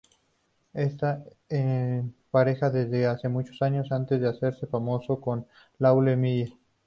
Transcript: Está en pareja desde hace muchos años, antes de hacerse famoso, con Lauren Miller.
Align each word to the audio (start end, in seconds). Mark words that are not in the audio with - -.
Está 0.73 1.23
en 1.47 2.15
pareja 2.31 2.71
desde 2.71 3.05
hace 3.05 3.29
muchos 3.29 3.61
años, 3.61 3.91
antes 3.91 4.19
de 4.19 4.29
hacerse 4.29 4.65
famoso, 4.65 5.21
con 5.21 5.45
Lauren 5.77 6.19
Miller. 6.19 6.49